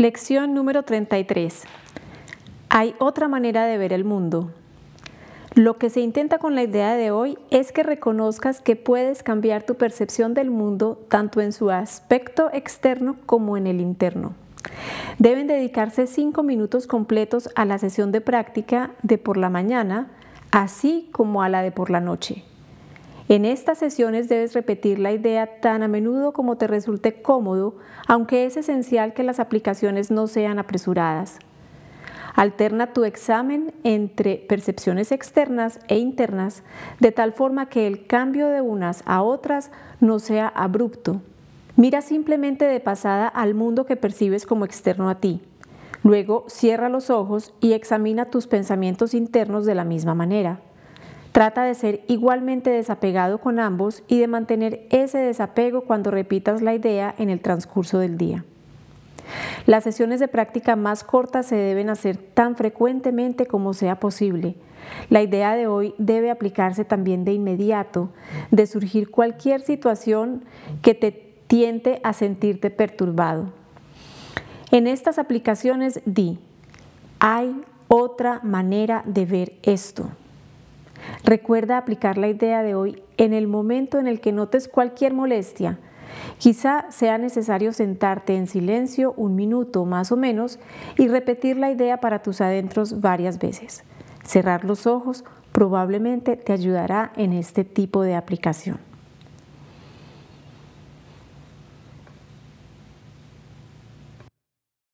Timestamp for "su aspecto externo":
11.52-13.16